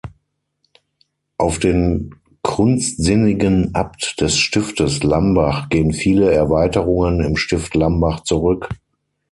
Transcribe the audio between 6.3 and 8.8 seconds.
Erweiterungen im Stift Lambach zurück.